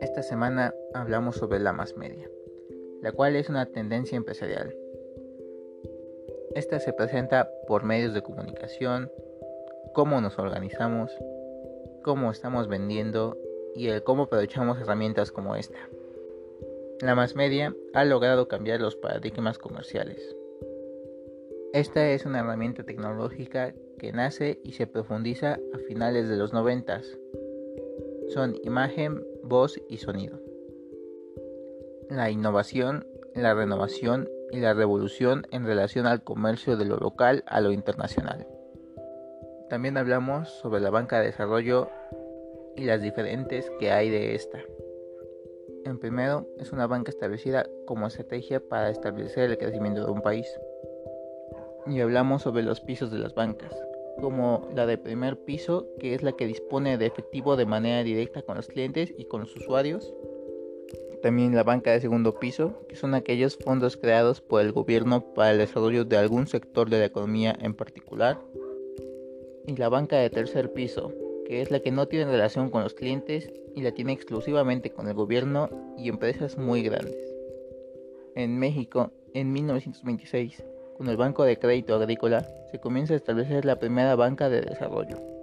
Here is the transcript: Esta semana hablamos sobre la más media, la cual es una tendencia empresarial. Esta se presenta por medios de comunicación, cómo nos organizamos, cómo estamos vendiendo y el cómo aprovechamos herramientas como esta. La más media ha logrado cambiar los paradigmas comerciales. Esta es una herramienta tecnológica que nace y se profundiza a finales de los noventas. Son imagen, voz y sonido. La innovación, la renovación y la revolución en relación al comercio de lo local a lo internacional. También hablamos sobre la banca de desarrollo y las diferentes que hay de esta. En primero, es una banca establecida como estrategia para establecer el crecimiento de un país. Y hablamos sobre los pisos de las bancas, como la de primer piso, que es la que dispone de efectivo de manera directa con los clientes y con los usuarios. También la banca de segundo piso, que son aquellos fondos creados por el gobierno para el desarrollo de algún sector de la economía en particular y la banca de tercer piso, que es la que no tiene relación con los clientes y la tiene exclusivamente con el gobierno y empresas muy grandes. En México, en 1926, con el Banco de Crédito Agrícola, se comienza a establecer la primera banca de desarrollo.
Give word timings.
Esta 0.00 0.22
semana 0.22 0.74
hablamos 0.94 1.36
sobre 1.36 1.60
la 1.60 1.72
más 1.72 1.96
media, 1.96 2.28
la 3.02 3.12
cual 3.12 3.36
es 3.36 3.48
una 3.48 3.66
tendencia 3.66 4.16
empresarial. 4.16 4.74
Esta 6.54 6.80
se 6.80 6.92
presenta 6.92 7.50
por 7.66 7.84
medios 7.84 8.14
de 8.14 8.22
comunicación, 8.22 9.10
cómo 9.94 10.20
nos 10.20 10.38
organizamos, 10.38 11.12
cómo 12.02 12.30
estamos 12.30 12.68
vendiendo 12.68 13.38
y 13.74 13.88
el 13.88 14.02
cómo 14.02 14.24
aprovechamos 14.24 14.80
herramientas 14.80 15.32
como 15.32 15.56
esta. 15.56 15.78
La 17.00 17.14
más 17.14 17.36
media 17.36 17.74
ha 17.94 18.04
logrado 18.04 18.48
cambiar 18.48 18.80
los 18.80 18.96
paradigmas 18.96 19.58
comerciales. 19.58 20.36
Esta 21.72 22.08
es 22.10 22.26
una 22.26 22.40
herramienta 22.40 22.82
tecnológica 22.82 23.72
que 23.96 24.12
nace 24.12 24.60
y 24.64 24.72
se 24.72 24.88
profundiza 24.88 25.60
a 25.72 25.78
finales 25.86 26.28
de 26.28 26.36
los 26.36 26.52
noventas. 26.52 27.16
Son 28.30 28.56
imagen, 28.64 29.24
voz 29.44 29.80
y 29.88 29.98
sonido. 29.98 30.40
La 32.08 32.28
innovación, 32.28 33.06
la 33.36 33.54
renovación 33.54 34.28
y 34.50 34.58
la 34.58 34.74
revolución 34.74 35.46
en 35.52 35.64
relación 35.64 36.06
al 36.06 36.24
comercio 36.24 36.76
de 36.76 36.86
lo 36.86 36.96
local 36.96 37.44
a 37.46 37.60
lo 37.60 37.70
internacional. 37.70 38.48
También 39.68 39.96
hablamos 39.96 40.48
sobre 40.48 40.80
la 40.80 40.90
banca 40.90 41.20
de 41.20 41.26
desarrollo 41.26 41.88
y 42.74 42.84
las 42.84 43.00
diferentes 43.00 43.70
que 43.78 43.92
hay 43.92 44.10
de 44.10 44.34
esta. 44.34 44.58
En 45.84 46.00
primero, 46.00 46.48
es 46.58 46.72
una 46.72 46.88
banca 46.88 47.10
establecida 47.10 47.64
como 47.86 48.08
estrategia 48.08 48.60
para 48.60 48.90
establecer 48.90 49.50
el 49.50 49.58
crecimiento 49.58 50.04
de 50.04 50.10
un 50.10 50.20
país. 50.20 50.46
Y 51.86 52.00
hablamos 52.00 52.42
sobre 52.42 52.62
los 52.62 52.80
pisos 52.80 53.10
de 53.10 53.18
las 53.18 53.34
bancas, 53.34 53.74
como 54.20 54.68
la 54.74 54.86
de 54.86 54.98
primer 54.98 55.38
piso, 55.38 55.86
que 55.98 56.14
es 56.14 56.22
la 56.22 56.32
que 56.32 56.46
dispone 56.46 56.98
de 56.98 57.06
efectivo 57.06 57.56
de 57.56 57.66
manera 57.66 58.02
directa 58.02 58.42
con 58.42 58.56
los 58.56 58.68
clientes 58.68 59.14
y 59.16 59.24
con 59.24 59.40
los 59.40 59.56
usuarios. 59.56 60.12
También 61.22 61.54
la 61.54 61.64
banca 61.64 61.92
de 61.92 62.00
segundo 62.00 62.38
piso, 62.38 62.86
que 62.88 62.96
son 62.96 63.14
aquellos 63.14 63.56
fondos 63.56 63.96
creados 63.96 64.40
por 64.40 64.62
el 64.62 64.72
gobierno 64.72 65.34
para 65.34 65.52
el 65.52 65.58
desarrollo 65.58 66.04
de 66.04 66.16
algún 66.16 66.46
sector 66.46 66.88
de 66.88 66.98
la 66.98 67.06
economía 67.06 67.56
en 67.60 67.74
particular 67.74 68.38
y 69.66 69.76
la 69.76 69.88
banca 69.88 70.16
de 70.16 70.30
tercer 70.30 70.72
piso, 70.72 71.12
que 71.46 71.60
es 71.60 71.70
la 71.70 71.80
que 71.80 71.90
no 71.90 72.08
tiene 72.08 72.30
relación 72.30 72.70
con 72.70 72.82
los 72.82 72.94
clientes 72.94 73.52
y 73.74 73.82
la 73.82 73.92
tiene 73.92 74.12
exclusivamente 74.12 74.90
con 74.90 75.08
el 75.08 75.14
gobierno 75.14 75.68
y 75.96 76.08
empresas 76.08 76.56
muy 76.56 76.82
grandes. 76.82 77.16
En 78.34 78.58
México, 78.58 79.10
en 79.34 79.52
1926, 79.52 80.64
con 81.00 81.08
el 81.08 81.16
Banco 81.16 81.44
de 81.44 81.58
Crédito 81.58 81.94
Agrícola, 81.94 82.46
se 82.70 82.78
comienza 82.78 83.14
a 83.14 83.16
establecer 83.16 83.64
la 83.64 83.76
primera 83.76 84.16
banca 84.16 84.50
de 84.50 84.60
desarrollo. 84.60 85.39